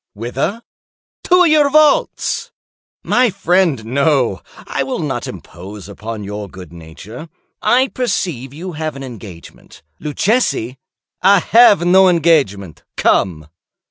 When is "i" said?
4.65-4.81, 7.61-7.89, 11.21-11.37